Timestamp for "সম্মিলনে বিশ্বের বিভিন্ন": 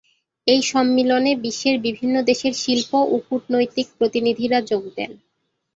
0.63-2.15